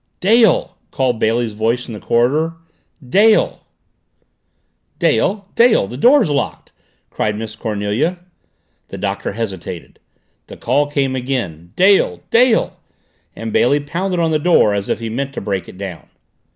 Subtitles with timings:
[0.19, 2.53] "Dale!" called Bailey's voice from the corridor.
[3.07, 3.63] "Dale!"
[4.97, 5.47] "Dale!
[5.53, 5.85] Dale!
[5.85, 6.71] The door's locked!"
[7.11, 8.17] cried Miss Cornelia.
[8.87, 9.99] The Doctor hesitated.
[10.47, 11.73] The call came again.
[11.75, 12.23] "Dale!
[12.31, 12.79] Dale!"
[13.35, 16.07] and Bailey pounded on the door as if he meant to break it down.